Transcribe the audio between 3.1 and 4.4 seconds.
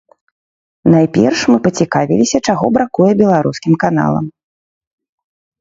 беларускім каналам.